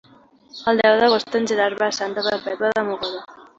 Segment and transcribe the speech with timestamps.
[0.71, 3.25] El deu d'agost en Gerard va a Santa Perpètua de Mogoda.